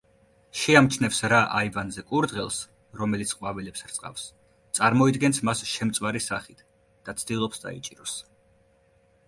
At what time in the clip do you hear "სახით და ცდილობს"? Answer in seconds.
6.31-7.65